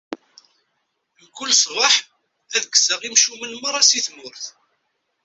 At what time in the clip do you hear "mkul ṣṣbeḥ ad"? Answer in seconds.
1.23-2.63